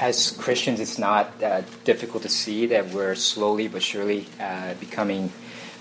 [0.00, 5.30] as Christians, it's not uh, difficult to see that we're slowly but surely uh, becoming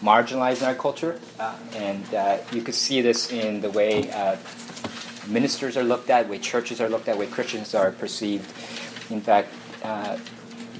[0.02, 1.18] marginalized in our culture.
[1.40, 4.36] Uh, and uh, you could see this in the way uh,
[5.28, 8.46] ministers are looked at, way churches are looked at, way Christians are perceived.
[9.10, 10.18] In fact, uh,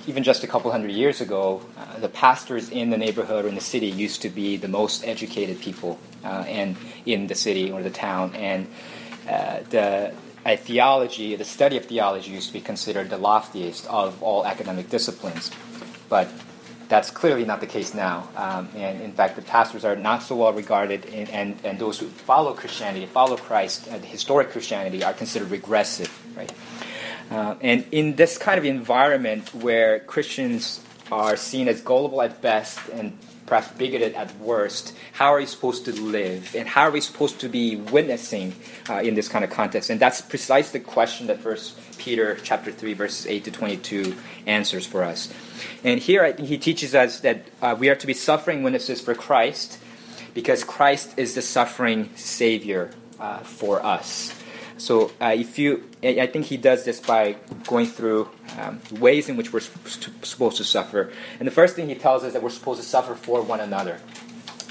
[0.06, 1.62] even just a couple hundred years ago,
[2.00, 5.60] the pastors in the neighborhood or in the city used to be the most educated
[5.62, 6.76] people and
[7.06, 8.36] in the city or the town.
[8.36, 8.68] And
[9.70, 10.14] the
[10.46, 14.90] a theology, the study of theology used to be considered the loftiest of all academic
[14.90, 15.52] disciplines.
[16.08, 16.30] But
[16.88, 18.28] that's clearly not the case now.
[18.36, 22.00] Um, and in fact, the pastors are not so well regarded, and, and, and those
[22.00, 26.52] who follow Christianity, follow Christ, uh, historic Christianity, are considered regressive, right?
[27.30, 30.82] Uh, and in this kind of environment where Christians
[31.12, 33.18] are seen as gullible at best and
[33.50, 36.56] perhaps bigoted at worst, how are we supposed to live?
[36.56, 38.56] And how are we supposed to be witnessing
[38.88, 39.90] uh, in this kind of context?
[39.90, 44.86] And that's precisely the question that First Peter chapter 3, verses 8 to 22 answers
[44.86, 45.34] for us.
[45.84, 49.80] And here he teaches us that uh, we are to be suffering witnesses for Christ
[50.34, 54.34] because Christ is the suffering Savior uh, for us.
[54.80, 57.36] So uh, if you, I think he does this by
[57.68, 61.12] going through um, ways in which we're supposed to suffer.
[61.38, 64.00] And the first thing he tells us that we're supposed to suffer for one another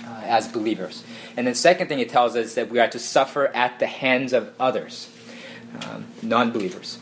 [0.05, 1.05] uh, as believers.
[1.37, 4.33] And the second thing he tells us that we are to suffer at the hands
[4.33, 5.11] of others,
[5.85, 6.99] um, non-believers.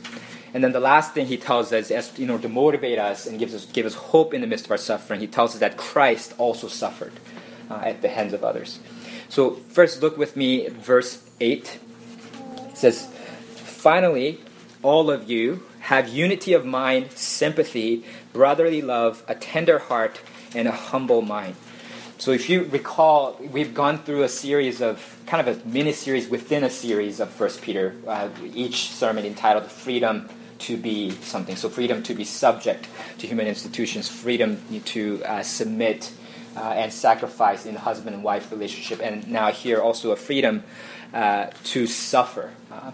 [0.53, 3.39] And then the last thing he tells us, as you know, to motivate us and
[3.39, 5.77] gives us give us hope in the midst of our suffering, he tells us that
[5.77, 7.12] Christ also suffered
[7.71, 8.81] uh, at the hands of others.
[9.29, 11.79] So first, look with me, verse eight.
[12.77, 14.38] It says, Finally,
[14.82, 20.20] all of you have unity of mind, sympathy, brotherly love, a tender heart,
[20.55, 21.56] and a humble mind.
[22.19, 26.28] So, if you recall, we've gone through a series of kind of a mini series
[26.28, 31.70] within a series of First Peter, uh, each sermon entitled "Freedom to be something." So,
[31.70, 32.88] freedom to be subject
[33.19, 36.12] to human institutions, freedom to uh, submit
[36.57, 40.65] uh, and sacrifice in the husband and wife relationship, and now here also a freedom
[41.12, 42.50] uh, to suffer.
[42.72, 42.93] Uh,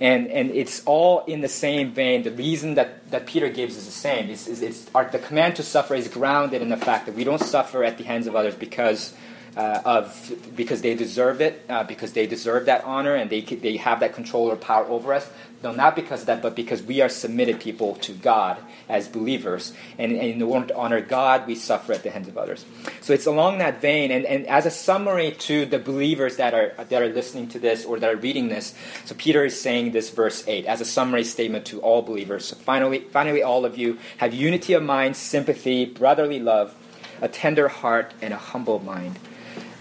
[0.00, 2.22] and, and it's all in the same vein.
[2.22, 4.30] The reason that, that Peter gives is the same.
[4.30, 7.22] It's, it's, it's our, the command to suffer is grounded in the fact that we
[7.22, 9.14] don't suffer at the hands of others because
[9.56, 13.76] uh, of because they deserve it, uh, because they deserve that honor and they, they
[13.76, 15.28] have that control or power over us.
[15.62, 18.58] No, not because of that, but because we are submitted people to God
[18.88, 19.72] as believers.
[19.96, 22.64] And, and in order to honor God, we suffer at the hands of others.
[23.00, 24.10] So it's along that vein.
[24.10, 27.84] And, and as a summary to the believers that are, that are listening to this
[27.84, 28.74] or that are reading this,
[29.04, 32.46] so Peter is saying this verse 8 as a summary statement to all believers.
[32.46, 36.74] So finally, finally, all of you have unity of mind, sympathy, brotherly love,
[37.20, 39.16] a tender heart, and a humble mind.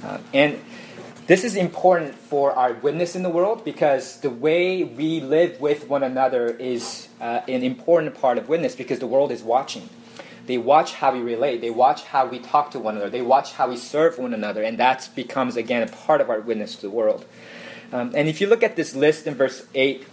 [0.03, 0.59] Uh, and
[1.27, 5.87] this is important for our witness in the world because the way we live with
[5.87, 9.89] one another is uh, an important part of witness because the world is watching.
[10.47, 13.53] They watch how we relate, they watch how we talk to one another, they watch
[13.53, 16.81] how we serve one another, and that becomes, again, a part of our witness to
[16.81, 17.25] the world.
[17.93, 20.05] Um, and if you look at this list in verse 8,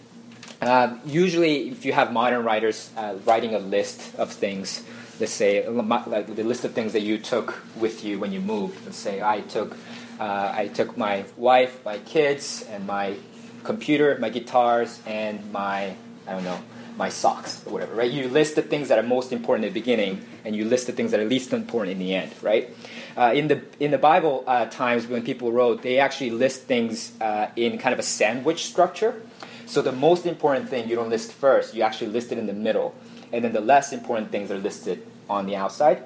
[0.61, 4.85] uh, usually if you have modern writers uh, writing a list of things,
[5.21, 8.85] let's say like the list of things that you took with you when you moved.
[8.85, 9.77] Let's say I took
[10.21, 13.17] uh, I took my wife, my kids, and my
[13.65, 15.95] computer, my guitars, and my
[16.27, 16.61] I don't know
[16.97, 17.95] my socks or whatever.
[17.95, 18.11] Right?
[18.11, 20.93] You list the things that are most important in the beginning, and you list the
[20.93, 22.33] things that are least important in the end.
[22.43, 22.75] Right?
[23.17, 27.13] Uh, in the in the Bible uh, times when people wrote, they actually list things
[27.21, 29.23] uh, in kind of a sandwich structure.
[29.67, 32.55] So the most important thing you don't list first, you actually list it in the
[32.55, 32.95] middle
[33.33, 36.03] and then the less important things are listed on the outside.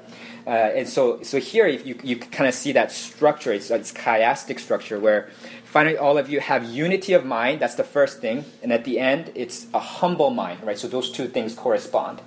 [0.46, 3.52] Uh, and so, so here you, you kind of see that structure.
[3.52, 5.30] It's, it's chiastic structure where
[5.64, 7.60] finally all of you have unity of mind.
[7.60, 8.44] That's the first thing.
[8.62, 10.78] And at the end, it's a humble mind, right?
[10.78, 12.20] So those two things correspond.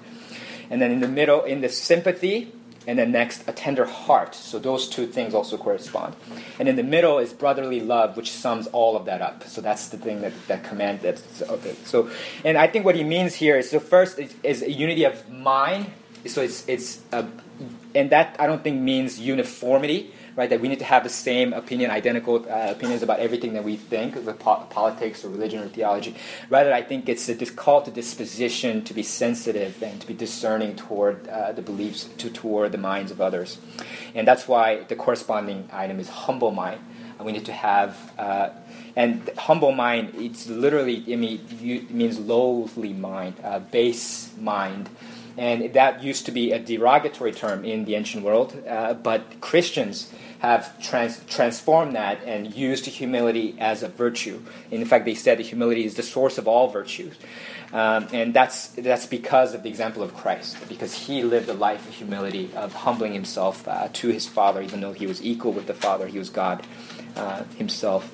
[0.69, 2.53] And then in the middle, in the sympathy,
[2.87, 4.35] and then next a tender heart.
[4.35, 6.15] So those two things also correspond.
[6.59, 9.43] And in the middle is brotherly love which sums all of that up.
[9.45, 11.75] So that's the thing that that command that's okay.
[11.83, 12.09] So
[12.43, 15.29] and i think what he means here is so first is, is a unity of
[15.29, 15.91] mind.
[16.25, 17.27] So it's it's a,
[17.93, 20.49] and that i don't think means uniformity right?
[20.49, 23.75] That we need to have the same opinion, identical uh, opinions about everything that we
[23.75, 26.15] think, with po- politics or religion or theology.
[26.49, 30.75] Rather, I think it's a call to disposition to be sensitive and to be discerning
[30.75, 33.57] toward uh, the beliefs, to, toward the minds of others.
[34.13, 36.81] And that's why the corresponding item is humble mind.
[37.23, 38.49] we need to have uh,
[38.95, 44.89] and humble mind, it's literally, I mean, it means lowly mind, uh, base mind.
[45.37, 50.11] And that used to be a derogatory term in the ancient world, uh, but Christians
[50.39, 54.41] have trans- transformed that and used humility as a virtue.
[54.71, 57.15] In fact, they said that humility is the source of all virtues.
[57.73, 61.85] Um, and that's, that's because of the example of Christ, because he lived a life
[61.87, 65.67] of humility, of humbling himself uh, to his Father, even though he was equal with
[65.67, 66.65] the Father, he was God
[67.17, 68.13] uh, himself.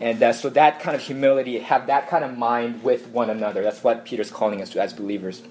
[0.00, 3.62] And uh, so that kind of humility, have that kind of mind with one another.
[3.62, 5.42] That's what Peter's calling us to as believers.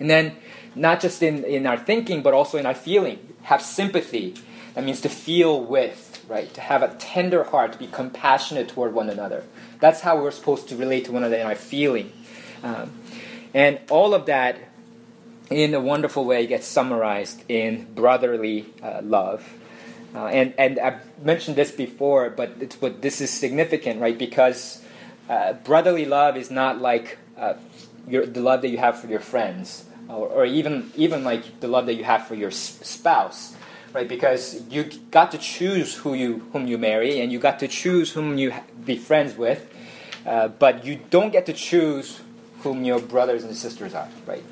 [0.00, 0.36] And then,
[0.74, 4.34] not just in, in our thinking, but also in our feeling, have sympathy.
[4.74, 6.52] That means to feel with, right?
[6.54, 9.44] To have a tender heart, to be compassionate toward one another.
[9.80, 12.12] That's how we're supposed to relate to one another in our feeling.
[12.62, 12.92] Um,
[13.54, 14.58] and all of that,
[15.50, 19.48] in a wonderful way, gets summarized in brotherly uh, love.
[20.14, 24.16] Uh, and, and I've mentioned this before, but, it's, but this is significant, right?
[24.16, 24.82] Because
[25.28, 27.54] uh, brotherly love is not like uh,
[28.06, 31.68] your, the love that you have for your friends, or, or, even, even like the
[31.68, 33.56] love that you have for your spouse,
[33.92, 34.08] right?
[34.08, 38.12] Because you got to choose who you, whom you marry, and you got to choose
[38.12, 38.52] whom you
[38.84, 39.68] be friends with,
[40.26, 42.20] uh, but you don't get to choose
[42.60, 44.44] whom your brothers and sisters are, right?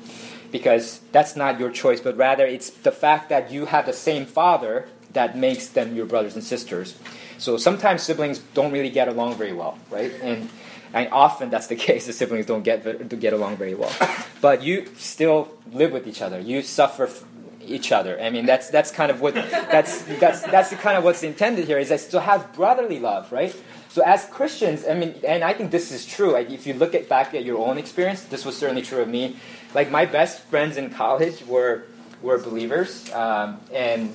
[0.51, 4.25] Because that's not your choice, but rather it's the fact that you have the same
[4.25, 6.95] father that makes them your brothers and sisters.
[7.37, 10.11] So sometimes siblings don't really get along very well, right?
[10.21, 10.49] And,
[10.93, 12.05] and often that's the case.
[12.05, 12.83] The siblings don't get
[13.19, 13.93] get along very well,
[14.41, 16.39] but you still live with each other.
[16.39, 17.09] You suffer
[17.65, 18.19] each other.
[18.19, 21.65] I mean, that's that's kind of what that's that's that's the kind of what's intended
[21.65, 23.55] here is that to have brotherly love, right?
[23.89, 26.31] So as Christians, I mean, and I think this is true.
[26.31, 29.07] Like if you look at back at your own experience, this was certainly true of
[29.07, 29.37] me.
[29.73, 31.83] Like my best friends in college were
[32.21, 34.09] were believers, um, and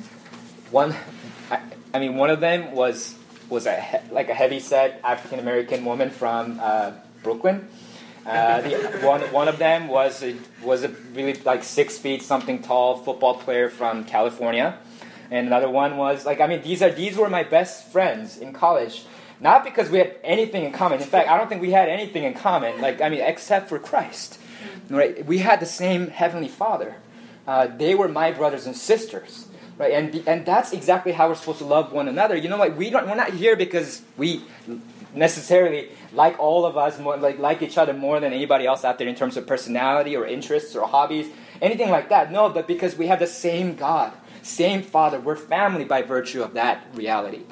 [0.70, 0.94] one,
[1.50, 1.60] I,
[1.94, 3.14] I, mean, one of them was
[3.52, 7.68] was a like a heavy set African American woman from uh, Brooklyn.
[8.26, 12.62] Uh, the, one, one of them was a, was a really like six feet something
[12.62, 14.78] tall football player from California,
[15.30, 18.52] and another one was like I mean these are these were my best friends in
[18.52, 19.04] college,
[19.38, 21.00] not because we had anything in common.
[21.00, 22.80] In fact, I don't think we had anything in common.
[22.80, 24.38] Like I mean, except for Christ,
[24.88, 25.24] right?
[25.26, 26.96] We had the same heavenly Father.
[27.46, 29.48] Uh, they were my brothers and sisters,
[29.82, 29.92] right?
[29.92, 32.36] And and that's exactly how we're supposed to love one another.
[32.36, 32.76] You know what?
[32.76, 33.08] We don't.
[33.08, 34.44] We're not here because we
[35.14, 38.98] necessarily like all of us, more, like like each other more than anybody else out
[38.98, 41.26] there in terms of personality or interests or hobbies,
[41.60, 42.30] anything like that.
[42.30, 44.12] No, but because we have the same God,
[44.42, 45.18] same Father.
[45.18, 47.42] We're family by virtue of that reality.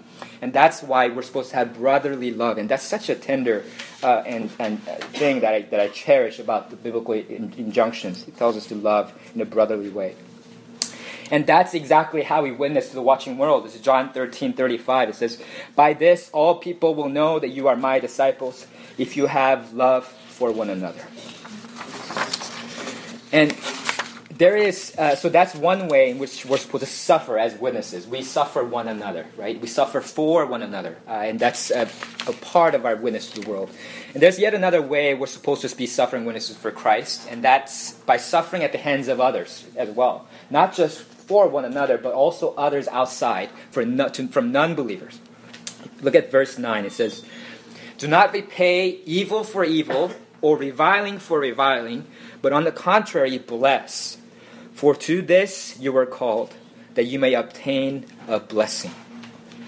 [0.42, 2.58] And that's why we're supposed to have brotherly love.
[2.58, 3.64] And that's such a tender
[4.02, 8.26] uh, and, and uh, thing that I, that I cherish about the biblical in, injunctions.
[8.28, 10.14] It tells us to love in a brotherly way.
[11.30, 13.64] And that's exactly how we witness to the watching world.
[13.64, 15.10] This is John 13 35.
[15.10, 15.42] It says,
[15.76, 18.66] By this all people will know that you are my disciples
[18.98, 21.02] if you have love for one another.
[23.32, 23.56] And
[24.40, 28.06] there is, uh, so that's one way in which we're supposed to suffer as witnesses.
[28.06, 29.60] We suffer one another, right?
[29.60, 30.96] We suffer for one another.
[31.06, 31.88] Uh, and that's a,
[32.26, 33.70] a, part of our witness to the world.
[34.14, 37.92] And there's yet another way we're supposed to be suffering witnesses for Christ, and that's
[37.92, 40.26] by suffering at the hands of others as well.
[40.48, 45.20] Not just for one another, but also others outside for to, from non believers.
[46.02, 46.84] Look at verse 9.
[46.84, 47.24] It says,
[47.98, 50.10] Do not repay evil for evil
[50.42, 52.04] or reviling for reviling,
[52.42, 54.18] but on the contrary, bless
[54.74, 56.52] for to this you were called,
[56.94, 58.90] that you may obtain a blessing.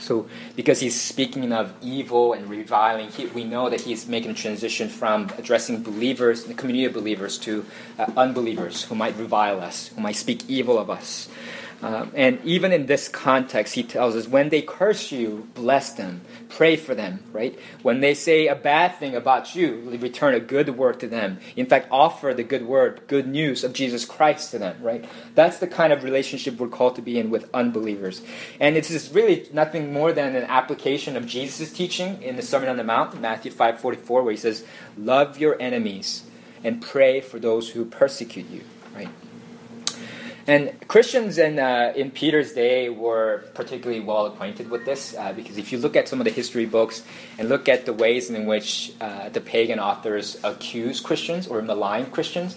[0.02, 0.26] So,
[0.56, 4.88] because he's speaking of evil and reviling, he, we know that he's making a transition
[4.88, 7.64] from addressing believers, the community of believers, to
[7.99, 11.29] uh, unbelievers who might revile us, who might speak evil of us.
[11.82, 16.20] Um, and even in this context, he tells us when they curse you, bless them,
[16.48, 17.58] pray for them, right?
[17.82, 21.41] When they say a bad thing about you, return a good word to them.
[21.56, 25.05] In fact, offer the good word, good news of Jesus Christ to them, right?
[25.34, 28.22] That's the kind of relationship we're called to be in with unbelievers.
[28.60, 32.69] And it's just really nothing more than an application of Jesus' teaching in the Sermon
[32.69, 34.65] on the Mount, Matthew 5 44, where he says,
[34.96, 36.22] Love your enemies
[36.62, 38.62] and pray for those who persecute you,
[38.94, 39.08] right?
[40.46, 45.56] And Christians in, uh, in Peter's day were particularly well acquainted with this uh, because
[45.56, 47.05] if you look at some of the history books
[47.39, 52.06] and look at the ways in which uh, the pagan authors accuse Christians or malign
[52.06, 52.56] Christians,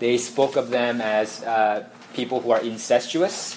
[0.00, 3.56] they spoke of them as uh, people who are incestuous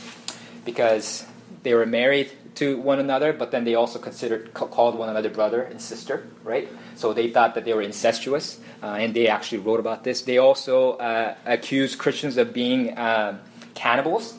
[0.66, 1.26] because
[1.64, 5.64] they were married to one another, but then they also considered called one another brother
[5.64, 6.70] and sister, right?
[6.96, 10.22] So they thought that they were incestuous, uh, and they actually wrote about this.
[10.22, 12.96] They also uh, accused Christians of being
[13.74, 14.36] cannibals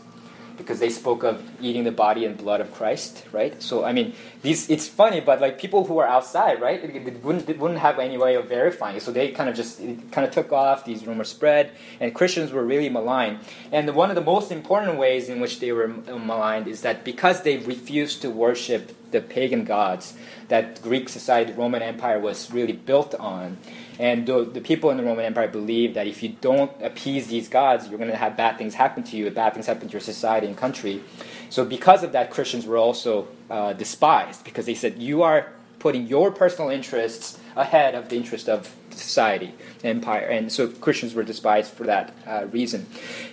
[0.56, 3.60] because they spoke of eating the body and blood of Christ, right?
[3.62, 7.46] So I mean, these it's funny, but like people who are outside, right, they wouldn't
[7.46, 9.78] they wouldn't have any way of verifying it, so they kind of just
[10.12, 10.84] kind of took off.
[10.84, 13.38] These rumors spread, and Christians were really maligned.
[13.72, 17.04] And one of the most important ways in which they were uh, maligned is that
[17.04, 20.14] because they refused to worship the pagan gods
[20.48, 23.56] that Greek society, Roman Empire was really built on.
[23.98, 27.48] And the, the, people in the Roman Empire believed that if you don't appease these
[27.48, 30.00] gods, you're going to have bad things happen to you, bad things happen to your
[30.00, 31.02] society and country.
[31.48, 36.06] So, because of that, Christians were also uh, despised because they said, You are putting
[36.06, 40.26] your personal interests ahead of the interest of society, empire.
[40.26, 42.86] And so Christians were despised for that uh, reason.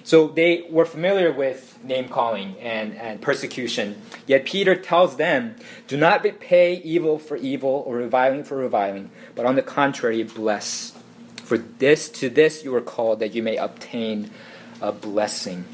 [0.04, 4.02] So they were familiar with name calling and, and persecution.
[4.28, 5.56] Yet Peter tells them,
[5.88, 10.98] do not repay evil for evil or reviling for reviling, but on the contrary, bless.
[11.44, 14.32] For this, to this you are called, that you may obtain
[14.80, 15.66] a blessing.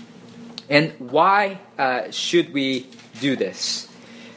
[0.69, 2.87] And why uh, should we
[3.19, 3.87] do this?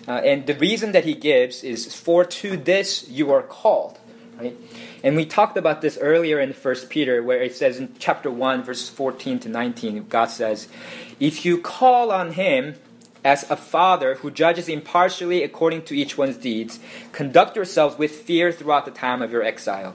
[0.08, 3.99] Uh, and the reason that he gives is, for to this you are called.
[4.40, 4.56] Right?
[5.04, 8.62] And we talked about this earlier in 1 Peter, where it says in chapter 1,
[8.62, 10.68] verses 14 to 19, God says,
[11.18, 12.76] If you call on him
[13.22, 16.80] as a father who judges impartially according to each one's deeds,
[17.12, 19.94] conduct yourselves with fear throughout the time of your exile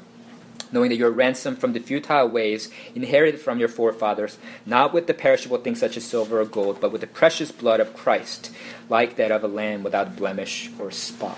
[0.72, 5.08] knowing that you are ransomed from the futile ways inherited from your forefathers, not with
[5.08, 8.52] the perishable things such as silver or gold, but with the precious blood of Christ,
[8.90, 11.38] like that of a lamb without blemish or spot.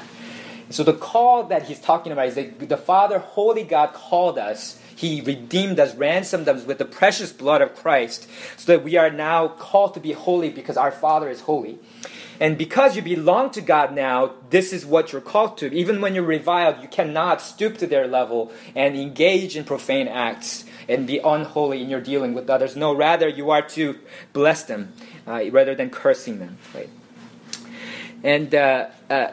[0.69, 4.79] So the call that he's talking about is that the Father, Holy God, called us.
[4.95, 9.11] He redeemed us, ransomed us with the precious blood of Christ, so that we are
[9.11, 11.79] now called to be holy because our Father is holy.
[12.39, 15.73] And because you belong to God now, this is what you're called to.
[15.73, 20.65] Even when you're reviled, you cannot stoop to their level and engage in profane acts
[20.87, 22.75] and be unholy in your dealing with others.
[22.75, 23.97] No, rather, you are to
[24.33, 24.93] bless them
[25.25, 26.57] uh, rather than cursing them.
[26.75, 26.89] Right?
[28.23, 29.27] And uh, uh,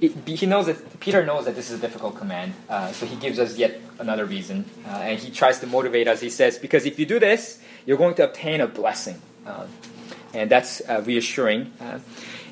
[0.00, 3.16] it, he knows that Peter knows that this is a difficult command, uh, so he
[3.16, 6.20] gives us yet another reason, uh, and he tries to motivate us.
[6.20, 9.66] He says, "Because if you do this, you're going to obtain a blessing," uh,
[10.34, 11.72] and that's uh, reassuring.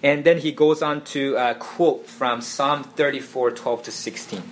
[0.02, 4.42] And then he goes on to quote from Psalm 34, 12 to 16.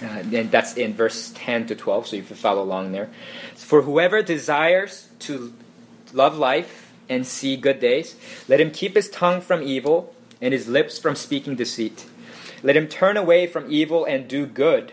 [0.00, 3.10] Uh, and that's in verse 10 to 12, so if you follow along there.
[3.56, 5.52] For whoever desires to
[6.12, 8.14] love life and see good days,
[8.46, 12.06] let him keep his tongue from evil and his lips from speaking deceit.
[12.62, 14.92] Let him turn away from evil and do good.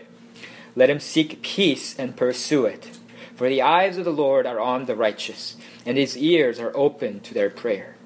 [0.74, 2.98] Let him seek peace and pursue it.
[3.34, 7.20] For the eyes of the Lord are on the righteous, and his ears are open
[7.20, 7.96] to their prayer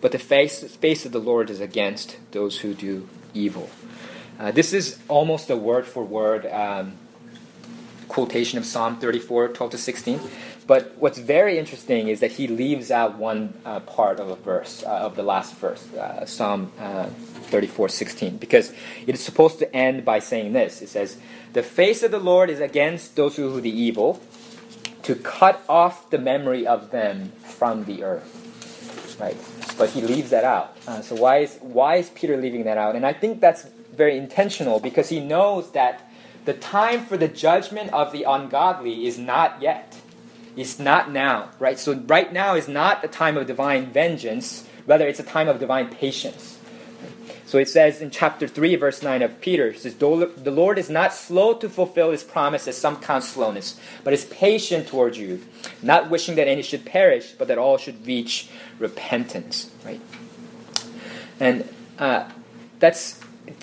[0.00, 3.68] but the face, face of the Lord is against those who do evil.
[4.38, 6.96] Uh, this is almost a word for word um,
[8.08, 10.20] quotation of Psalm 34, 12 to 16.
[10.70, 14.84] But what's very interesting is that he leaves out one uh, part of a verse,
[14.84, 18.72] uh, of the last verse, uh, Psalm uh, 34, 16, because
[19.04, 20.80] it is supposed to end by saying this.
[20.80, 21.16] It says,
[21.54, 24.20] The face of the Lord is against those who do the evil,
[25.02, 28.36] to cut off the memory of them from the earth.
[29.18, 29.36] Right?
[29.76, 30.76] but he leaves that out.
[30.86, 32.94] Uh, so why is why is Peter leaving that out?
[32.94, 36.08] And I think that's very intentional because he knows that
[36.44, 39.99] the time for the judgment of the ungodly is not yet.
[40.56, 41.78] It's not now, right?
[41.78, 45.60] So right now is not the time of divine vengeance, rather it's a time of
[45.60, 46.58] divine patience.
[47.46, 51.12] So it says in chapter 3, verse 9 of Peter, says, The Lord is not
[51.12, 55.42] slow to fulfill his promise, as some count slowness, but is patient towards you,
[55.82, 59.68] not wishing that any should perish, but that all should reach repentance.
[59.84, 60.00] Right?
[61.40, 62.30] And uh,
[62.78, 63.19] that's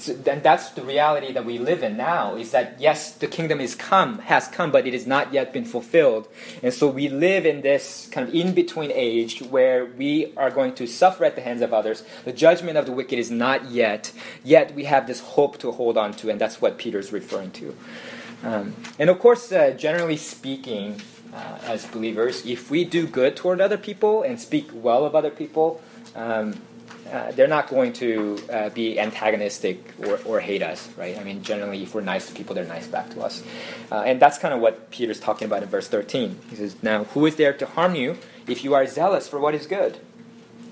[0.08, 3.76] and that's the reality that we live in now is that yes the kingdom is
[3.76, 6.28] come has come but it has not yet been fulfilled.
[6.64, 10.76] And so we live in this kind of in between age where we are going
[10.76, 12.04] to suffer at the hands of others.
[12.26, 14.12] The judgment of the wicked is not yet.
[14.44, 17.76] Yet we have this hope to hold on to and that's what peter's referring to.
[18.44, 21.02] Um, and of course uh, generally speaking
[21.34, 25.32] uh, as believers if we do good toward other people and speak well of other
[25.32, 25.82] people
[26.16, 26.60] um,
[27.12, 31.18] uh, they're not going to uh, be antagonistic or, or hate us, right?
[31.18, 33.44] I mean, generally, if we're nice to people, they're nice back to us.
[33.92, 36.40] Uh, and that's kind of what Peter's talking about in verse 13.
[36.50, 39.56] He says, Now, who is there to harm you if you are zealous for what
[39.56, 40.00] is good?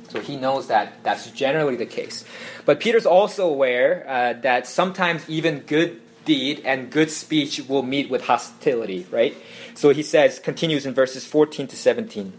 [0.10, 2.26] So he knows that that's generally the case.
[2.66, 8.10] But Peter's also aware uh, that sometimes even good deed and good speech will meet
[8.10, 9.36] with hostility, right?
[9.76, 12.34] So he says, continues in verses 14 to 17.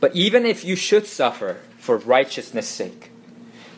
[0.00, 3.10] But even if you should suffer, for righteousness' sake.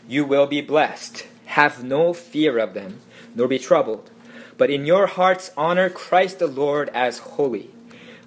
[0.08, 1.26] You will be blessed.
[1.46, 3.00] Have no fear of them,
[3.34, 4.10] nor be troubled.
[4.58, 7.70] But in your hearts honor Christ the Lord as holy,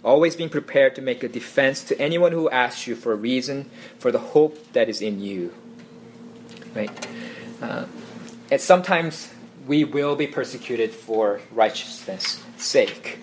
[0.04, 3.70] always being prepared to make a defense to anyone who asks you for a reason
[4.00, 5.54] for the hope that is in you.
[6.74, 7.08] Right?
[7.62, 7.86] Uh,
[8.52, 9.34] and sometimes
[9.68, 13.20] we will be persecuted for righteousness' sake.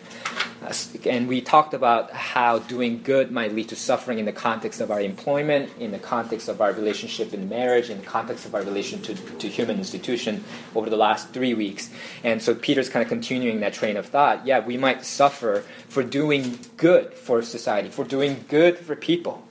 [1.04, 4.90] And we talked about how doing good might lead to suffering in the context of
[4.90, 8.62] our employment, in the context of our relationship in marriage, in the context of our
[8.62, 11.90] relation to, to human institution over the last three weeks.
[12.22, 14.46] And so Peter's kind of continuing that train of thought.
[14.46, 19.42] Yeah, we might suffer for doing good for society, for doing good for people.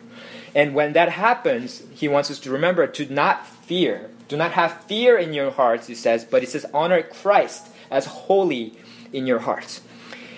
[0.56, 4.10] And when that happens, he wants us to remember to not fear.
[4.28, 8.06] Do not have fear in your hearts, he says, but he says, honor Christ as
[8.06, 8.74] holy
[9.12, 9.82] in your hearts.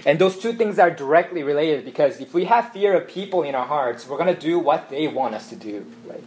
[0.05, 3.55] And those two things are directly related because if we have fear of people in
[3.55, 6.23] our hearts, we're going to do what they want us to do, right?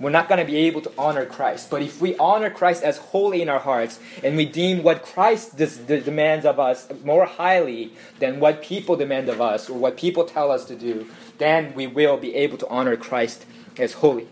[0.00, 1.70] We're not going to be able to honor Christ.
[1.70, 5.56] But if we honor Christ as holy in our hearts and we deem what Christ
[5.56, 10.24] des- demands of us more highly than what people demand of us or what people
[10.24, 11.06] tell us to do,
[11.38, 13.46] then we will be able to honor Christ
[13.78, 14.26] as holy.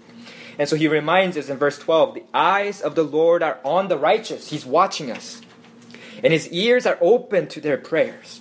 [0.58, 3.86] And so he reminds us in verse 12 the eyes of the Lord are on
[3.86, 5.40] the righteous, he's watching us,
[6.24, 8.40] and his ears are open to their prayers.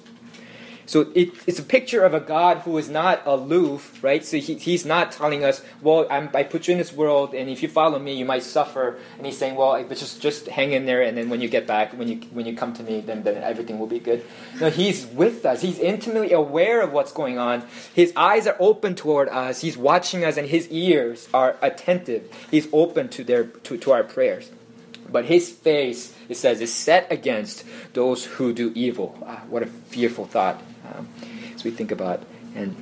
[0.88, 4.24] So it, it's a picture of a God who is not aloof, right?
[4.24, 7.50] So he, he's not telling us, well, I'm, i put you in this world, and
[7.50, 8.98] if you follow me, you might suffer.
[9.18, 11.92] And he's saying, well, just just hang in there, and then when you get back,
[11.92, 14.24] when you when you come to me, then, then everything will be good.
[14.62, 15.62] No, he's with us.
[15.62, 17.64] He's intimately aware of what's going on.
[17.94, 19.60] His eyes are open toward us.
[19.60, 22.34] He's watching us, and his ears are attentive.
[22.50, 24.50] He's open to their to, to our prayers.
[25.10, 27.64] But his face, it says, is set against
[27.94, 29.18] those who do evil.
[29.26, 30.62] Ah, what a fearful thought
[30.96, 31.08] um,
[31.56, 32.24] as we think about
[32.56, 32.76] and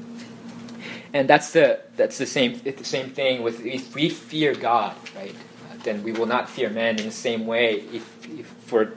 [1.16, 5.34] and that's the that's the same the same thing with if we fear God, right?
[5.84, 7.76] Then we will not fear men in the same way.
[7.94, 8.94] If, if for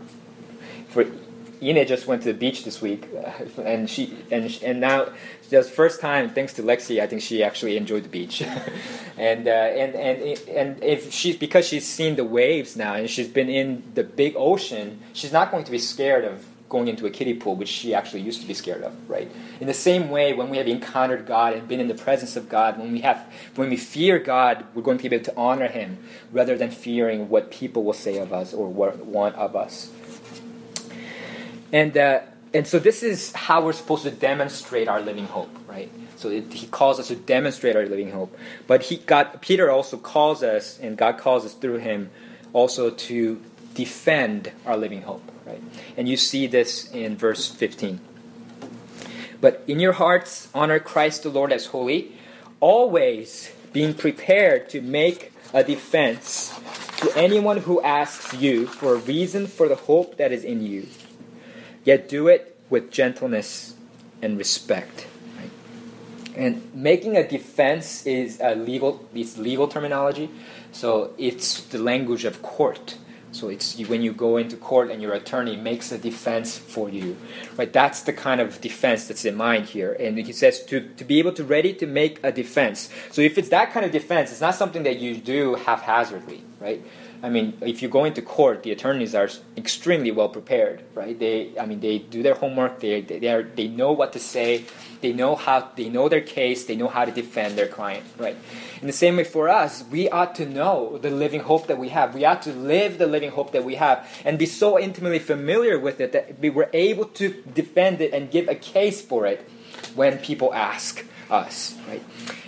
[0.88, 1.04] for
[1.62, 5.10] Ine just went to the beach this week, uh, and she and and now
[5.48, 8.42] just first time thanks to Lexi, I think she actually enjoyed the beach,
[9.16, 13.28] and uh, and and and if she's because she's seen the waves now and she's
[13.28, 17.10] been in the big ocean, she's not going to be scared of going into a
[17.10, 19.30] kiddie pool, which she actually used to be scared of, right?
[19.60, 22.48] In the same way, when we have encountered God and been in the presence of
[22.48, 25.68] God, when we have, when we fear God, we're going to be able to honor
[25.68, 25.98] Him
[26.32, 29.90] rather than fearing what people will say of us or what want of us.
[31.72, 32.20] And uh,
[32.54, 35.90] and so this is how we're supposed to demonstrate our living hope, right?
[36.16, 39.96] So it, he calls us to demonstrate our living hope, but he God Peter also
[39.96, 42.10] calls us, and God calls us through him,
[42.52, 43.40] also to
[43.74, 45.62] defend our living hope, right?
[45.96, 48.00] And you see this in verse 15.
[49.40, 52.12] But in your hearts, honor Christ the Lord as holy,
[52.60, 56.58] always being prepared to make a defense
[56.98, 60.88] to anyone who asks you for a reason for the hope that is in you.
[61.84, 63.74] Yet do it with gentleness
[64.20, 65.06] and respect.
[65.38, 65.50] Right?
[66.36, 70.28] And making a defense is a legal, it's legal terminology,
[70.72, 72.96] so it's the language of court.
[73.38, 77.16] So it's when you go into court and your attorney makes a defense for you,
[77.56, 77.72] right?
[77.72, 79.92] That's the kind of defense that's in mind here.
[79.92, 82.90] And he says to, to be able to ready to make a defense.
[83.12, 86.82] So if it's that kind of defense, it's not something that you do haphazardly, right?
[87.22, 91.18] I mean, if you go into court, the attorneys are extremely well prepared, right?
[91.18, 92.80] They, I mean, they do their homework.
[92.80, 94.64] They, they, are, they know what to say.
[95.00, 96.66] They know how, they know their case.
[96.66, 98.36] They know how to defend their client, right?
[98.80, 101.88] In the same way for us, we ought to know the living hope that we
[101.88, 102.14] have.
[102.14, 105.78] We ought to live the living hope that we have and be so intimately familiar
[105.78, 109.48] with it that we were able to defend it and give a case for it
[109.96, 112.02] when people ask us, right?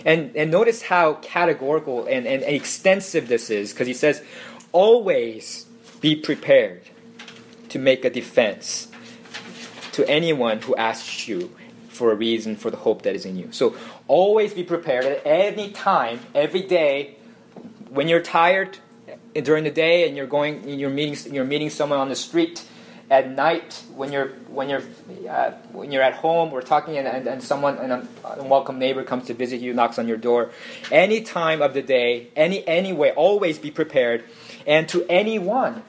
[0.05, 4.23] And, and notice how categorical and, and extensive this is, because he says,
[4.71, 5.65] always
[5.99, 6.81] be prepared
[7.69, 8.87] to make a defense
[9.93, 11.55] to anyone who asks you
[11.89, 13.49] for a reason for the hope that is in you.
[13.51, 13.75] So
[14.07, 17.15] always be prepared at any time, every day,
[17.89, 18.77] when you're tired
[19.33, 22.65] during the day and you're going, you're meeting, you're meeting someone on the street
[23.11, 24.81] at night when you're when you're
[25.29, 28.07] uh, when you're at home we're talking and, and, and someone and a
[28.39, 30.49] unwelcome neighbor comes to visit you knocks on your door
[30.93, 34.23] any time of the day any any way always be prepared
[34.65, 35.83] and to anyone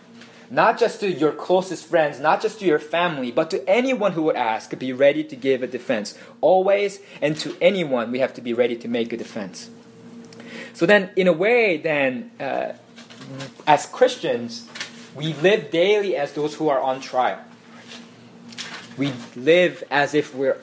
[0.51, 4.23] not just to your closest friends not just to your family but to anyone who
[4.23, 8.41] would ask be ready to give a defense always and to anyone we have to
[8.41, 9.71] be ready to make a defense
[10.73, 12.73] so then in a way then uh,
[13.67, 14.69] as christians
[15.15, 17.39] we live daily as those who are on trial.
[18.97, 20.59] We live as if we're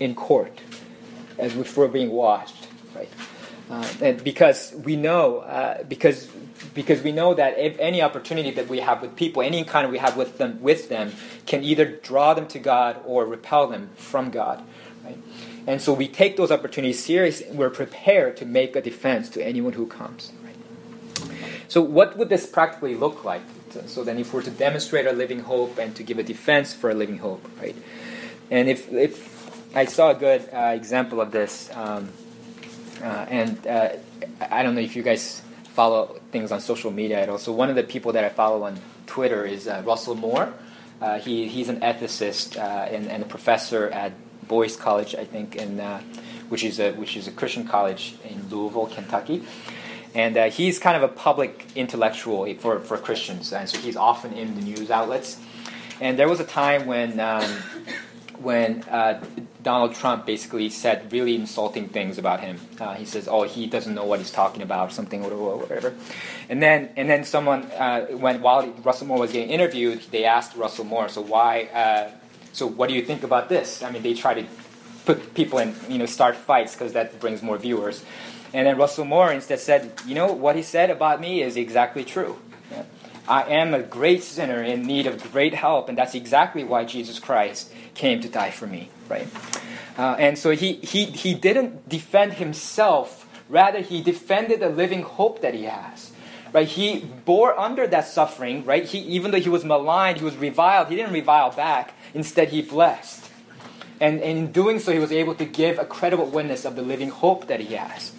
[0.00, 0.60] in court,
[1.38, 3.08] as if we're being watched, right?
[3.70, 6.28] Uh, and because we know, uh, because
[6.74, 9.98] because we know that if any opportunity that we have with people, any encounter we
[9.98, 11.12] have with them, with them,
[11.46, 14.62] can either draw them to God or repel them from God,
[15.04, 15.18] right?
[15.66, 17.46] And so we take those opportunities seriously.
[17.50, 20.32] We're prepared to make a defense to anyone who comes.
[21.68, 23.42] So, what would this practically look like?
[23.86, 26.90] So then, if we're to demonstrate our living hope and to give a defense for
[26.90, 27.74] a living hope, right?
[28.50, 32.10] And if if I saw a good uh, example of this, um,
[33.04, 33.90] uh, and uh,
[34.40, 35.42] I don't know if you guys
[35.74, 37.38] follow things on social media at all.
[37.38, 40.52] So one of the people that I follow on Twitter is uh, Russell Moore.
[41.00, 44.12] Uh, he, he's an ethicist uh, and, and, a professor at
[44.48, 45.78] Boyce College, I think, in,
[46.48, 49.44] which is a which is a Christian college in Louisville, Kentucky.
[50.14, 54.32] And uh, he's kind of a public intellectual for, for Christians, and so he's often
[54.32, 55.40] in the news outlets.
[56.00, 57.50] And there was a time when um,
[58.38, 59.20] when uh,
[59.64, 62.60] Donald Trump basically said really insulting things about him.
[62.78, 65.94] Uh, he says, "Oh, he doesn't know what he's talking about," something or whatever.
[66.50, 70.54] And then and then someone uh, when while Russell Moore was getting interviewed, they asked
[70.54, 71.64] Russell Moore, "So why?
[71.74, 72.10] Uh,
[72.52, 74.44] so what do you think about this?" I mean, they try to
[75.06, 78.04] put people in, you know, start fights because that brings more viewers.
[78.52, 82.04] And then Russell Moore instead said, "You know what he said about me is exactly
[82.04, 82.36] true."
[83.26, 87.18] I am a great sinner in need of great help, and that's exactly why Jesus
[87.18, 89.28] Christ came to die for me, right?
[89.96, 95.40] Uh, and so he, he, he didn't defend himself, rather, he defended the living hope
[95.40, 96.12] that he has.
[96.52, 96.68] Right?
[96.68, 98.84] He bore under that suffering, right?
[98.84, 101.94] He, even though he was maligned, he was reviled, he didn't revile back.
[102.14, 103.28] Instead, he blessed.
[104.00, 106.82] And, and in doing so, he was able to give a credible witness of the
[106.82, 108.12] living hope that he has.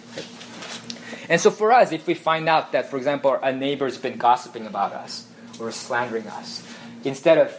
[1.28, 4.66] And so for us, if we find out that, for example, a neighbor's been gossiping
[4.66, 5.26] about us
[5.58, 6.62] or slandering us,
[7.04, 7.54] instead of,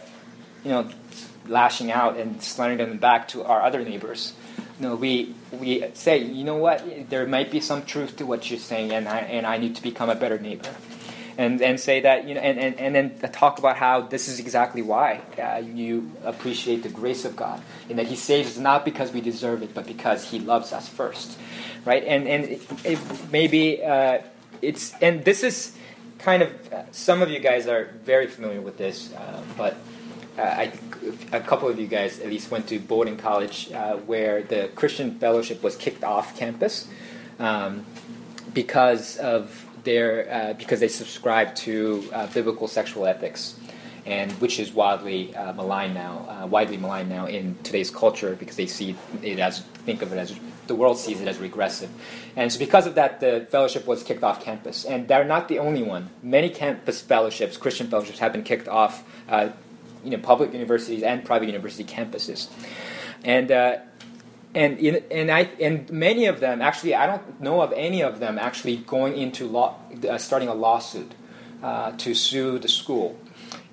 [0.64, 0.88] you know,
[1.46, 4.32] lashing out and slandering them back to our other neighbors,
[4.78, 8.48] you know, we, we say, you know what, there might be some truth to what
[8.50, 10.70] you're saying, and I, and I need to become a better neighbor.
[11.38, 14.40] And, and say that, you know, and, and, and then talk about how this is
[14.40, 18.84] exactly why uh, you appreciate the grace of God, and that He saves us not
[18.84, 21.38] because we deserve it, but because He loves us first
[21.84, 22.04] right?
[22.04, 22.98] And and it, it
[23.32, 24.18] maybe uh,
[24.62, 25.76] it's and this is
[26.18, 29.76] kind of uh, some of you guys are very familiar with this, uh, but
[30.38, 30.72] uh, I
[31.32, 35.18] a couple of you guys at least went to Bowdoin College uh, where the Christian
[35.18, 36.86] Fellowship was kicked off campus
[37.38, 37.84] um,
[38.52, 41.72] because of their uh, because they subscribe to
[42.34, 43.58] biblical sexual ethics
[44.08, 48.56] and which is widely uh, maligned now, uh, widely maligned now in today's culture because
[48.56, 50.34] they see it as think of it as
[50.66, 51.90] the world sees it as regressive,
[52.34, 55.58] and so because of that, the fellowship was kicked off campus, and they're not the
[55.58, 56.08] only one.
[56.22, 59.50] Many campus fellowships, Christian fellowships, have been kicked off, uh,
[60.04, 62.48] you know, public universities and private university campuses,
[63.24, 63.50] and.
[64.54, 68.18] And in, and I and many of them actually I don't know of any of
[68.18, 69.76] them actually going into law
[70.08, 71.12] uh, starting a lawsuit
[71.62, 73.18] uh, to sue the school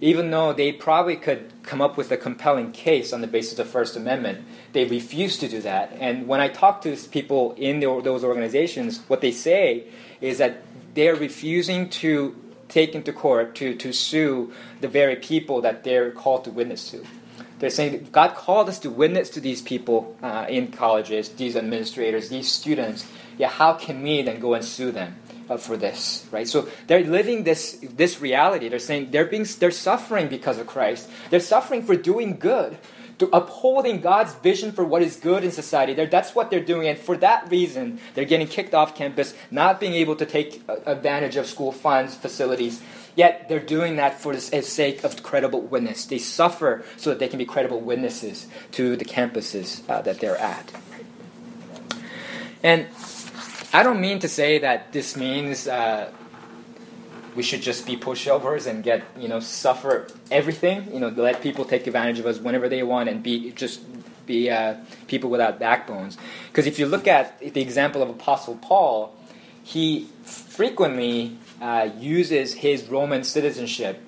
[0.01, 3.65] even though they probably could come up with a compelling case on the basis of
[3.65, 5.93] the First Amendment, they refuse to do that.
[5.99, 9.85] And when I talk to people in the, those organizations, what they say
[10.21, 12.35] is that they're refusing to
[12.67, 17.05] take into court to, to sue the very people that they're called to witness to.
[17.65, 22.29] They're saying God called us to witness to these people uh, in colleges, these administrators,
[22.29, 23.07] these students.
[23.39, 25.15] Yeah, how can we then go and sue them?
[25.49, 26.47] uh, for this, right?
[26.47, 28.69] So they're living this this reality.
[28.69, 31.09] They're saying they're being they're suffering because of Christ.
[31.29, 32.77] They're suffering for doing good,
[33.19, 35.93] to upholding God's vision for what is good in society.
[35.93, 39.79] They're, that's what they're doing, and for that reason, they're getting kicked off campus, not
[39.79, 42.81] being able to take uh, advantage of school funds, facilities.
[43.15, 46.05] Yet they're doing that for the sake of credible witness.
[46.05, 50.37] They suffer so that they can be credible witnesses to the campuses uh, that they're
[50.37, 50.71] at.
[52.61, 52.87] And
[53.73, 56.11] I don't mean to say that this means uh,
[57.35, 60.91] we should just be pushovers and get you know suffer everything.
[60.93, 63.81] You know, let people take advantage of us whenever they want and be just
[64.25, 64.75] be uh,
[65.07, 66.17] people without backbones.
[66.47, 69.15] Because if you look at the example of Apostle Paul,
[69.63, 74.01] he frequently uh, uses his Roman citizenship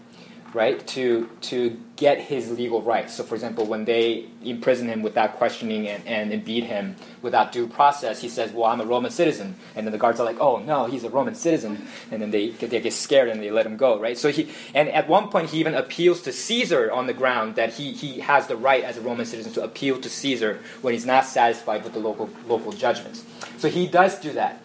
[0.53, 3.13] right, to, to get his legal rights.
[3.13, 7.67] So, for example, when they imprison him without questioning and, and beat him without due
[7.67, 9.55] process, he says, Well, I'm a Roman citizen.
[9.75, 11.87] And then the guards are like, Oh, no, he's a Roman citizen.
[12.11, 14.17] And then they, they get scared and they let him go, right?
[14.17, 17.73] So he, and at one point, he even appeals to Caesar on the ground that
[17.73, 21.05] he, he has the right as a Roman citizen to appeal to Caesar when he's
[21.05, 23.23] not satisfied with the local, local judgments.
[23.57, 24.63] So he does do that.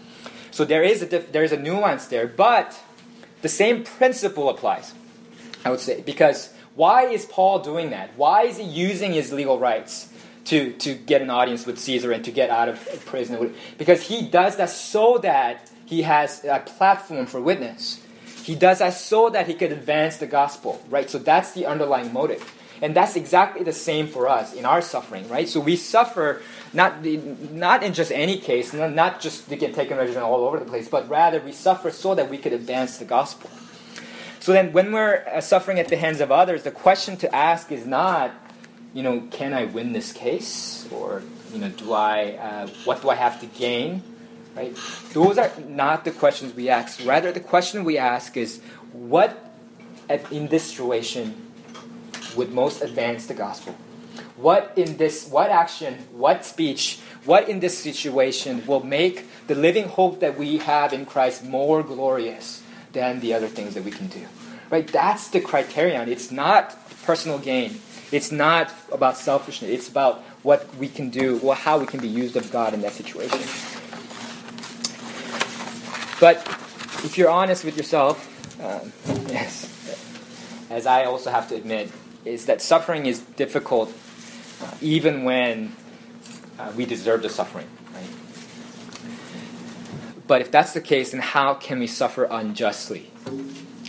[0.52, 2.80] So there is a, there is a nuance there, but
[3.40, 4.94] the same principle applies.
[5.64, 6.00] I would say.
[6.00, 8.10] Because why is Paul doing that?
[8.16, 10.08] Why is he using his legal rights
[10.46, 13.54] to, to get an audience with Caesar and to get out of prison?
[13.78, 18.04] Because he does that so that he has a platform for witness.
[18.44, 21.08] He does that so that he could advance the gospel, right?
[21.08, 22.52] So that's the underlying motive.
[22.80, 25.48] And that's exactly the same for us in our suffering, right?
[25.48, 30.16] So we suffer not, not in just any case, not just to get taken advantage
[30.16, 33.50] all over the place, but rather we suffer so that we could advance the gospel.
[34.40, 37.70] So then, when we're uh, suffering at the hands of others, the question to ask
[37.70, 38.32] is not,
[38.92, 40.88] you know, can I win this case?
[40.90, 44.02] Or you know, do I, uh, what do I have to gain?
[44.56, 44.76] Right?
[45.12, 47.06] Those are not the questions we ask.
[47.06, 48.60] Rather, the question we ask is,
[48.92, 49.54] what
[50.30, 51.52] in this situation
[52.36, 53.76] would most advance the gospel?
[54.36, 59.88] What in this, what action, what speech, what in this situation will make the living
[59.88, 64.06] hope that we have in Christ more glorious than the other things that we can
[64.08, 64.26] do?
[64.70, 64.86] Right?
[64.86, 66.08] That's the criterion.
[66.08, 67.80] It's not personal gain.
[68.10, 69.70] It's not about selfishness.
[69.70, 72.80] It's about what we can do, or how we can be used of God in
[72.82, 73.38] that situation.
[76.20, 76.38] But
[77.04, 78.28] if you're honest with yourself,
[78.60, 78.92] um,
[79.28, 79.68] yes,
[80.70, 81.90] as I also have to admit,
[82.24, 83.92] is that suffering is difficult
[84.80, 85.74] even when
[86.58, 87.66] uh, we deserve the suffering.
[90.26, 93.10] But if that's the case, then how can we suffer unjustly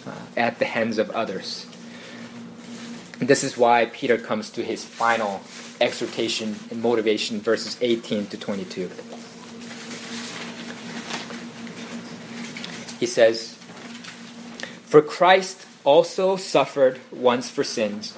[0.06, 1.68] uh, at the hands of others?
[3.20, 5.42] this is why Peter comes to his final
[5.80, 8.90] exhortation and motivation, verses 18 to 22.
[13.00, 13.54] He says,
[14.86, 18.18] For Christ also suffered once for sins,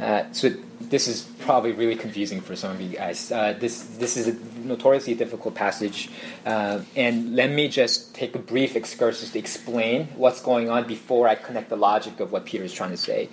[0.00, 3.32] Uh, so this is probably really confusing for some of you guys.
[3.32, 4.34] Uh, this this is a
[4.64, 6.08] notoriously difficult passage,
[6.46, 11.26] uh, and let me just take a brief excursus to explain what's going on before
[11.26, 13.28] I connect the logic of what Peter is trying to say.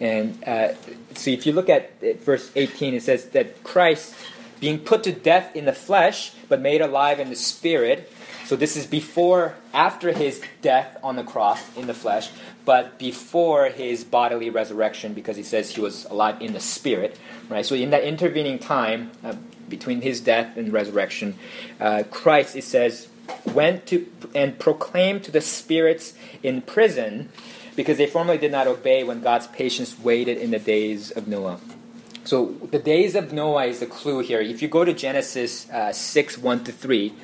[0.00, 0.74] And uh,
[1.14, 4.14] so, if you look at verse 18, it says that Christ
[4.60, 8.10] being put to death in the flesh, but made alive in the spirit.
[8.44, 12.30] So this is before, after his death on the cross in the flesh,
[12.66, 17.64] but before his bodily resurrection, because he says he was alive in the spirit, right?
[17.64, 19.34] So in that intervening time uh,
[19.68, 21.36] between his death and resurrection,
[21.80, 23.08] uh, Christ, it says,
[23.46, 27.30] went to and proclaimed to the spirits in prison,
[27.76, 31.60] because they formerly did not obey when God's patience waited in the days of Noah.
[32.24, 34.40] So the days of Noah is the clue here.
[34.40, 37.14] If you go to Genesis uh, 6 1 to 3,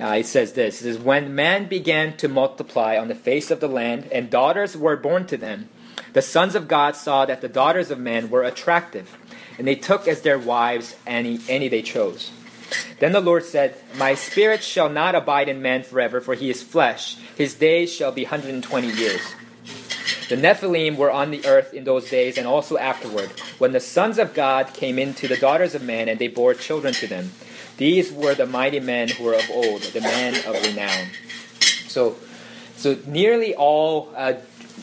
[0.00, 3.68] uh, it says this says, When man began to multiply on the face of the
[3.68, 5.68] land, and daughters were born to them,
[6.12, 9.16] the sons of God saw that the daughters of men were attractive,
[9.58, 12.30] and they took as their wives any, any they chose.
[12.98, 16.62] Then the Lord said, My spirit shall not abide in man forever, for he is
[16.62, 17.16] flesh.
[17.36, 19.20] His days shall be 120 years.
[20.28, 24.18] The Nephilim were on the earth in those days and also afterward, when the sons
[24.18, 27.32] of God came into the daughters of men and they bore children to them.
[27.80, 31.06] These were the mighty men who were of old, the men of renown.
[31.88, 32.16] So,
[32.76, 34.34] so nearly all uh,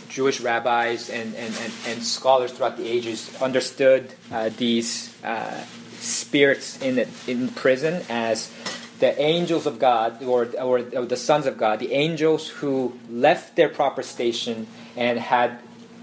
[0.09, 5.63] Jewish rabbis and, and, and, and, scholars throughout the ages understood uh, these uh,
[5.99, 8.51] spirits in, the, in prison as
[8.97, 13.55] the angels of God or, or, or, the sons of God, the angels who left
[13.55, 15.59] their proper station and had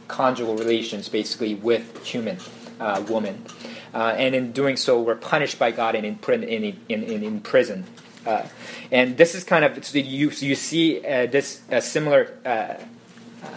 [0.06, 2.38] conjugal relations basically with human
[2.78, 3.44] uh, woman.
[3.94, 7.84] Uh, and in doing so, were punished by God and in, in, in, prison.
[8.26, 8.42] Uh,
[8.90, 12.74] and this is kind of, so you, you see uh, this similar uh,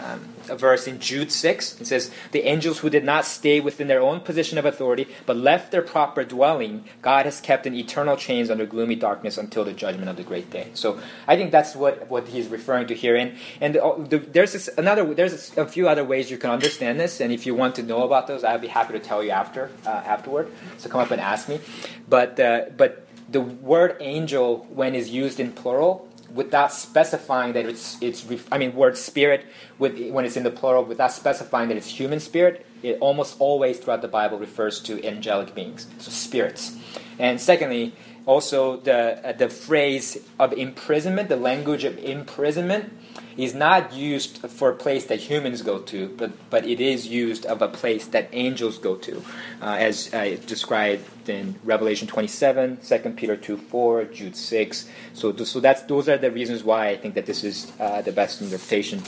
[0.04, 1.80] um, a verse in Jude 6.
[1.80, 5.36] It says, The angels who did not stay within their own position of authority, but
[5.36, 9.72] left their proper dwelling, God has kept in eternal chains under gloomy darkness until the
[9.72, 10.68] judgment of the great day.
[10.74, 13.16] So I think that's what, what he's referring to here.
[13.16, 16.98] And, and the, the, there's this, another there's a few other ways you can understand
[16.98, 19.30] this, and if you want to know about those, I'll be happy to tell you
[19.30, 20.50] after uh, afterward.
[20.78, 21.60] So come up and ask me.
[22.08, 27.96] But uh, but the word angel, when is used in plural, without specifying that it's
[28.02, 29.46] it's I mean word spirit
[29.78, 33.78] with when it's in the plural without specifying that it's human spirit it almost always
[33.78, 36.76] throughout the Bible refers to angelic beings so spirits.
[37.18, 37.94] And secondly
[38.26, 42.92] also the uh, the phrase of imprisonment the language of imprisonment
[43.38, 47.46] is not used for a place that humans go to, but, but it is used
[47.46, 49.22] of a place that angels go to,
[49.62, 54.88] uh, as uh, described in Revelation 27, 2 Peter 2 4, Jude 6.
[55.14, 58.10] So, so that's, those are the reasons why I think that this is uh, the
[58.10, 59.02] best interpretation.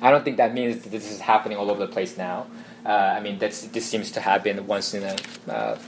[0.00, 2.46] I don't think that means that this is happening all over the place now.
[2.86, 5.78] Uh, I mean, that's, this seems to happen once in a uh,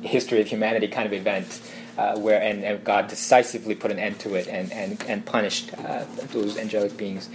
[0.00, 1.60] history of humanity kind of event
[1.96, 5.72] uh, where and, and, God decisively put an end to it and and, and punished
[5.74, 7.28] uh, those angelic beings.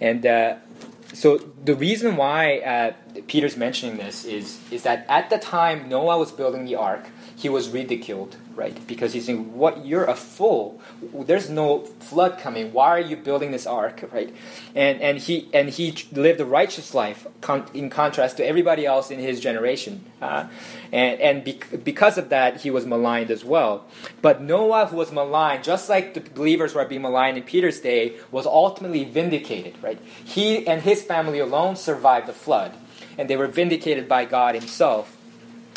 [0.00, 0.56] And uh,
[1.12, 2.92] so the reason why uh,
[3.26, 7.06] Peter's mentioning this is is that at the time Noah was building the ark,
[7.40, 8.76] he was ridiculed, right?
[8.86, 9.86] Because he's saying, "What?
[9.86, 10.78] You're a fool.
[11.14, 12.74] There's no flood coming.
[12.74, 14.34] Why are you building this ark, right?"
[14.74, 19.10] And and he and he lived a righteous life con- in contrast to everybody else
[19.10, 20.48] in his generation, uh,
[20.92, 23.86] and and bec- because of that, he was maligned as well.
[24.20, 28.16] But Noah, who was maligned, just like the believers were being maligned in Peter's day,
[28.30, 29.98] was ultimately vindicated, right?
[30.24, 32.72] He and his family alone survived the flood,
[33.16, 35.16] and they were vindicated by God Himself.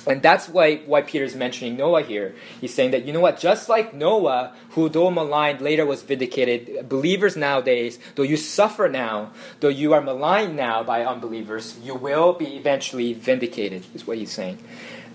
[0.05, 2.35] And that's why, why Peter's mentioning Noah here.
[2.59, 6.89] He's saying that, you know what, just like Noah, who though maligned later was vindicated,
[6.89, 12.33] believers nowadays, though you suffer now, though you are maligned now by unbelievers, you will
[12.33, 14.57] be eventually vindicated, is what he's saying.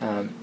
[0.01, 0.35] Um,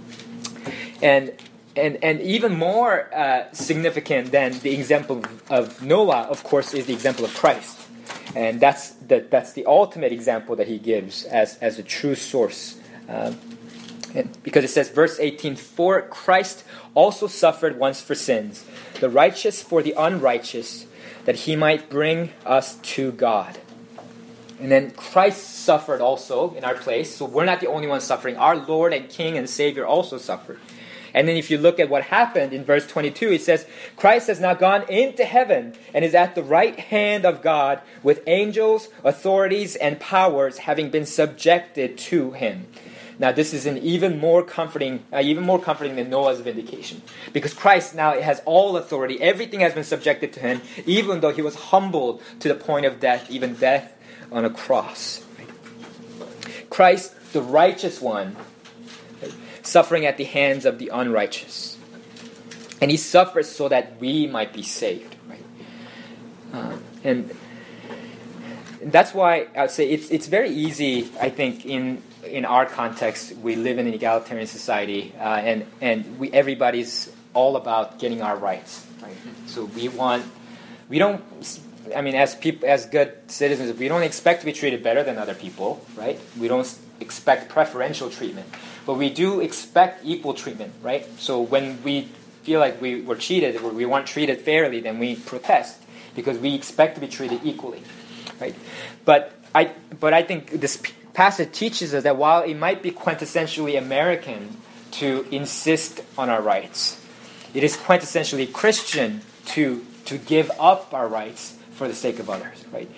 [1.02, 1.34] and,
[1.76, 6.94] and, and even more uh, significant than the example of Noah, of course, is the
[6.94, 7.80] example of Christ.
[8.36, 12.80] And that's the, that's the ultimate example that he gives as, as a true source.
[13.08, 13.40] Um,
[14.44, 18.66] because it says, verse 18, For Christ also suffered once for sins,
[19.00, 20.86] the righteous for the unrighteous,
[21.26, 23.58] that he might bring us to God.
[24.60, 28.38] And then Christ suffered also in our place, so we're not the only ones suffering.
[28.38, 30.60] Our Lord and King and Savior also suffered.
[31.14, 34.42] And then if you look at what happened in verse 22, it says, Christ has
[34.42, 39.78] now gone into heaven and is at the right hand of God with angels, authorities,
[39.78, 42.68] and powers having been subjected to him.
[43.18, 47.02] Now, this is an even more comforting, uh, even more comforting than Noah's vindication,
[47.32, 49.22] because Christ now has all authority.
[49.22, 53.00] Everything has been subjected to him, even though he was humbled to the point of
[53.00, 53.96] death, even death
[54.32, 55.24] on a cross.
[56.70, 58.36] Christ, the righteous one,
[59.62, 61.78] suffering at the hands of the unrighteous,
[62.82, 65.16] and he suffers so that we might be saved.
[66.54, 67.36] Uh, and
[68.84, 71.10] that's why I would say it's it's very easy.
[71.20, 76.20] I think in in our context, we live in an egalitarian society, uh, and and
[76.20, 78.86] we everybody's all about getting our rights.
[79.02, 79.16] Right?
[79.48, 80.26] So we want,
[80.90, 81.24] we don't.
[81.96, 85.18] I mean, as people, as good citizens, we don't expect to be treated better than
[85.18, 86.20] other people, right?
[86.40, 86.68] We don't
[87.00, 88.48] expect preferential treatment,
[88.86, 91.06] but we do expect equal treatment, right?
[91.20, 92.10] So when we
[92.42, 95.82] feel like we were cheated or we weren't treated fairly, then we protest
[96.16, 97.84] because we expect to be treated equally,
[98.40, 98.56] right?
[99.04, 100.82] But I, but I think this
[101.16, 104.58] passage teaches us that while it might be quintessentially American
[104.92, 107.02] to insist on our rights,
[107.54, 112.64] it is quintessentially Christian to, to give up our rights for the sake of others,
[112.72, 112.90] right?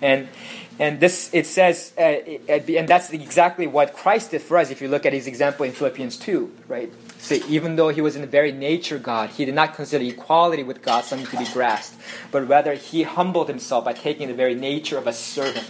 [0.00, 0.28] And
[0.78, 4.70] and this it says, uh, and that's exactly what Christ did for us.
[4.70, 6.90] If you look at his example in Philippians two, right?
[7.18, 10.62] So even though he was in the very nature God, he did not consider equality
[10.62, 12.00] with God something to be grasped,
[12.32, 15.68] but rather he humbled himself by taking the very nature of a servant,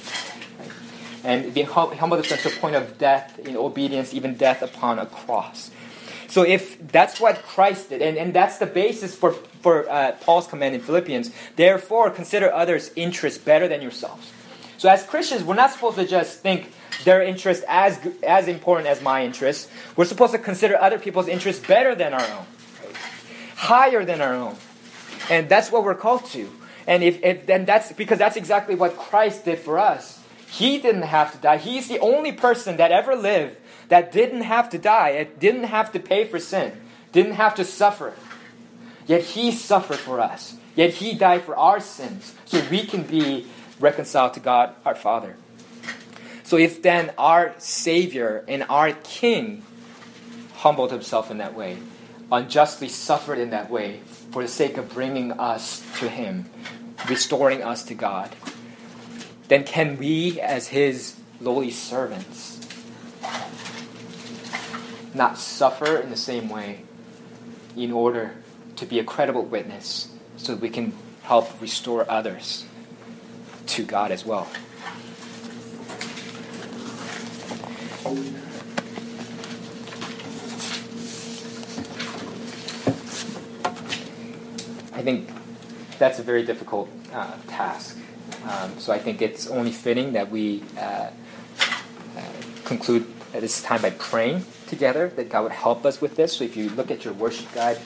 [1.25, 5.07] and being humbled himself to a point of death in obedience, even death upon a
[5.07, 5.71] cross.
[6.29, 10.47] So if that's what Christ did, and, and that's the basis for, for uh, Paul's
[10.47, 14.33] command in Philippians, therefore consider others' interests better than yourselves.
[14.79, 16.73] So as Christians, we're not supposed to just think
[17.05, 19.71] their interest as, as important as my interests.
[19.95, 22.47] We're supposed to consider other people's interests better than our own,
[23.55, 24.57] higher than our own.
[25.31, 26.51] And that's what we're called to.
[26.87, 30.22] And if, if then that's because that's exactly what Christ did for us.
[30.53, 31.57] He didn't have to die.
[31.57, 33.57] He's the only person that ever lived
[33.89, 36.79] that didn't have to die, it didn't have to pay for sin,
[37.11, 38.13] didn't have to suffer.
[39.07, 40.57] Yet he suffered for us.
[40.77, 43.47] Yet he died for our sins so we can be
[43.81, 45.37] reconciled to God our Father.
[46.43, 49.65] So if then our Savior and our King
[50.57, 51.79] humbled himself in that way,
[52.31, 56.51] unjustly suffered in that way for the sake of bringing us to him,
[57.09, 58.37] restoring us to God,
[59.53, 62.59] then can we, as his lowly servants,
[65.13, 66.81] not suffer in the same way
[67.77, 68.35] in order
[68.77, 72.65] to be a credible witness so we can help restore others
[73.67, 74.49] to God as well?
[84.95, 85.29] I think
[85.99, 87.99] that's a very difficult uh, task.
[88.49, 91.11] Um, so I think it's only fitting that we uh, uh,
[92.65, 96.35] conclude at this time by praying together that God would help us with this.
[96.35, 97.79] So if you look at your worship guide,